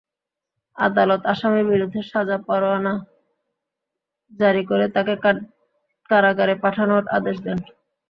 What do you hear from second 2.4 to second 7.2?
পরোয়ানা জারি করে তাঁকে কারাগারে পাঠানোর